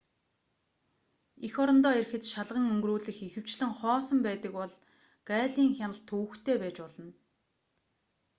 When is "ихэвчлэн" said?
3.27-3.71